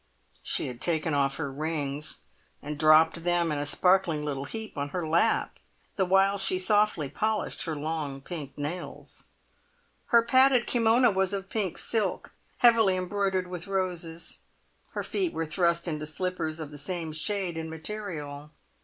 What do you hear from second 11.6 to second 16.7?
silk, heavily embroidered with roses, her feet were thrust into slippers